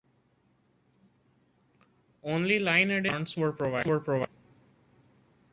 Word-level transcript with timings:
Only 2.23 2.57
line 2.57 2.89
editing 2.89 3.11
commands 3.11 3.37
were 3.37 3.51
provided. 3.53 4.29